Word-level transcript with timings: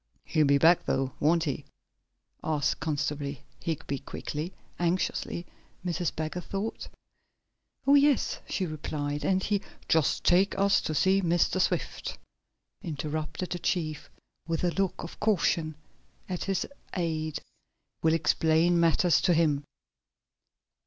"He'll 0.25 0.47
be 0.47 0.57
back 0.57 0.87
though, 0.87 1.11
won't 1.19 1.43
he?" 1.43 1.63
asked 2.43 2.79
Constable 2.79 3.35
Higby 3.59 3.99
quickly 3.99 4.51
anxiously, 4.79 5.45
Mrs. 5.85 6.11
Baggert 6.15 6.45
thought. 6.45 6.87
"Oh, 7.85 7.93
yes," 7.93 8.39
she 8.49 8.65
replied. 8.65 9.21
"He 9.21 9.27
and" 9.57 9.61
"Just 9.87 10.23
take 10.23 10.57
us 10.57 10.81
to 10.81 10.95
see 10.95 11.21
Mr. 11.21 11.61
Swift," 11.61 12.17
interrupted 12.81 13.51
the 13.51 13.59
chief, 13.59 14.09
with 14.47 14.63
a 14.63 14.71
look 14.73 15.03
of 15.03 15.19
caution 15.19 15.75
at 16.27 16.45
his 16.45 16.65
aide. 16.95 17.39
"We'll 18.01 18.15
explain 18.15 18.79
matters 18.79 19.21
to 19.21 19.35
him." 19.35 19.65